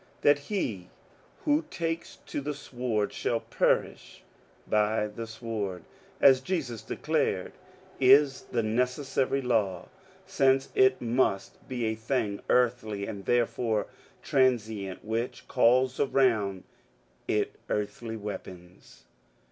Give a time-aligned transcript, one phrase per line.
[0.19, 0.89] ^^ That he
[1.45, 4.23] who takes to the sword shall perish
[4.65, 5.83] by the sword,
[6.19, 7.51] as Jesus declared,
[7.99, 9.89] is the neces sary law,
[10.25, 13.85] since it must be a thing earthly and therefore
[14.23, 16.63] tran sient which calls around
[17.27, 19.03] it earthly weapons."